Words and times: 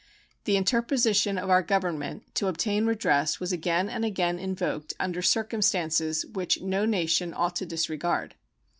The 0.45 0.57
interposition 0.57 1.37
of 1.37 1.51
our 1.51 1.61
Government 1.61 2.33
to 2.33 2.47
obtain 2.47 2.87
redress 2.87 3.39
was 3.39 3.51
again 3.51 3.87
and 3.87 4.03
again 4.03 4.39
invoked 4.39 4.95
under 4.99 5.21
circumstances 5.21 6.25
which 6.25 6.59
no 6.59 6.85
nation 6.87 7.35
ought 7.35 7.55
to 7.57 7.67
disregard. 7.67 8.33